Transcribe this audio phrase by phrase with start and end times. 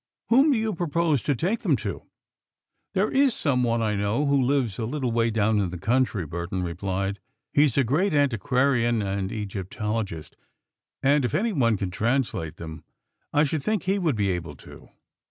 [0.29, 2.01] Whom do you propose to take them to?"
[2.95, 6.25] "There is some one I know who lives a little way down in the country,"
[6.25, 7.19] Burton replied.
[7.53, 10.35] "He is a great antiquarian and Egyptologist,
[11.03, 12.83] and if any one can translate them,
[13.31, 14.89] I should think he would be able to.